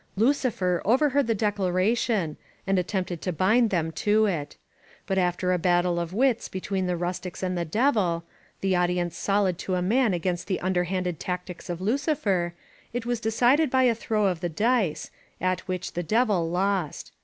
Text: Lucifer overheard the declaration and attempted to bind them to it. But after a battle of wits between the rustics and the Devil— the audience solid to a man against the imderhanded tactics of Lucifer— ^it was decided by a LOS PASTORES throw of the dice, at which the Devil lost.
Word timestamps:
Lucifer 0.15 0.81
overheard 0.83 1.27
the 1.27 1.35
declaration 1.35 2.35
and 2.65 2.79
attempted 2.79 3.21
to 3.21 3.31
bind 3.31 3.69
them 3.69 3.91
to 3.91 4.25
it. 4.25 4.57
But 5.05 5.19
after 5.19 5.53
a 5.53 5.59
battle 5.59 5.99
of 5.99 6.11
wits 6.11 6.49
between 6.49 6.87
the 6.87 6.97
rustics 6.97 7.43
and 7.43 7.55
the 7.55 7.65
Devil— 7.65 8.23
the 8.61 8.75
audience 8.75 9.15
solid 9.15 9.59
to 9.59 9.75
a 9.75 9.81
man 9.83 10.11
against 10.15 10.47
the 10.47 10.59
imderhanded 10.63 11.19
tactics 11.19 11.69
of 11.69 11.81
Lucifer— 11.81 12.55
^it 12.95 13.05
was 13.05 13.19
decided 13.19 13.69
by 13.69 13.83
a 13.83 13.89
LOS 13.89 13.97
PASTORES 13.97 14.07
throw 14.07 14.25
of 14.25 14.39
the 14.39 14.49
dice, 14.49 15.11
at 15.39 15.59
which 15.67 15.93
the 15.93 16.01
Devil 16.01 16.49
lost. 16.49 17.11